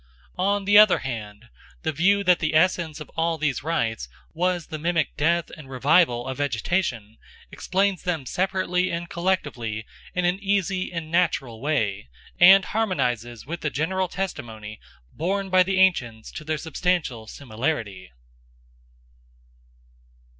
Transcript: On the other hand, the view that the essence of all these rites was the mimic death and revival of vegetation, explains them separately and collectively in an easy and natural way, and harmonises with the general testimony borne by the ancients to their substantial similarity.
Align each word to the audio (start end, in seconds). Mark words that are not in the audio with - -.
On 0.39 0.65
the 0.65 0.79
other 0.79 0.97
hand, 0.97 1.49
the 1.83 1.91
view 1.91 2.23
that 2.23 2.39
the 2.39 2.55
essence 2.55 2.99
of 2.99 3.11
all 3.15 3.37
these 3.37 3.61
rites 3.61 4.09
was 4.33 4.65
the 4.65 4.79
mimic 4.79 5.15
death 5.15 5.51
and 5.55 5.69
revival 5.69 6.27
of 6.27 6.39
vegetation, 6.39 7.17
explains 7.51 8.01
them 8.01 8.25
separately 8.25 8.89
and 8.89 9.11
collectively 9.11 9.85
in 10.15 10.25
an 10.25 10.39
easy 10.41 10.91
and 10.91 11.11
natural 11.11 11.61
way, 11.61 12.09
and 12.39 12.65
harmonises 12.65 13.45
with 13.45 13.61
the 13.61 13.69
general 13.69 14.07
testimony 14.07 14.79
borne 15.11 15.51
by 15.51 15.61
the 15.61 15.79
ancients 15.79 16.31
to 16.31 16.43
their 16.43 16.57
substantial 16.57 17.27
similarity. 17.27 18.09